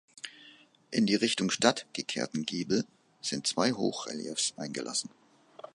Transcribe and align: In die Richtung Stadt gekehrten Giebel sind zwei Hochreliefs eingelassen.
In 0.89 1.05
die 1.05 1.13
Richtung 1.13 1.51
Stadt 1.51 1.85
gekehrten 1.93 2.43
Giebel 2.43 2.85
sind 3.21 3.45
zwei 3.45 3.71
Hochreliefs 3.71 4.55
eingelassen. 4.57 5.11